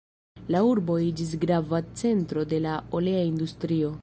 [0.53, 3.99] La urbo iĝis grava centro de la olea industrio.